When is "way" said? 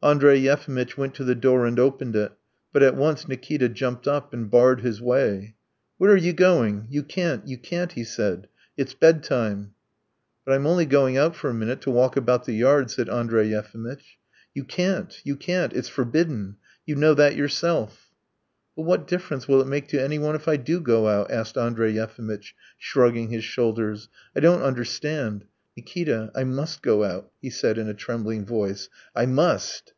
5.02-5.56